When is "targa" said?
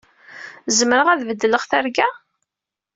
1.69-2.07